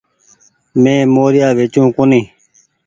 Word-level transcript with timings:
مين 0.81 1.01
موريآ 1.15 1.47
ويچو 1.57 1.83
ڪونيٚ۔ 1.97 2.25